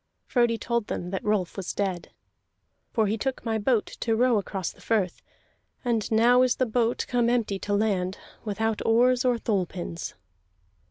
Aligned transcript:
Frodi 0.25 0.57
told 0.57 0.87
them 0.87 1.11
that 1.11 1.23
Rolf 1.23 1.55
was 1.55 1.73
dead. 1.73 2.09
"For 2.91 3.05
he 3.05 3.19
took 3.19 3.45
my 3.45 3.59
boat 3.59 3.85
to 3.85 4.15
row 4.15 4.39
across 4.39 4.71
the 4.71 4.81
firth, 4.81 5.21
and 5.85 6.11
now 6.11 6.41
is 6.41 6.55
the 6.55 6.65
boat 6.65 7.05
come 7.07 7.29
empty 7.29 7.59
to 7.59 7.73
land, 7.75 8.17
without 8.43 8.83
oars 8.83 9.23
or 9.23 9.37
thole 9.37 9.67
pins." 9.67 10.15